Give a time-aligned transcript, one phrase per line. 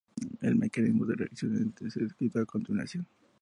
[0.41, 3.05] El mecanismo de reacción es descrito a continuación.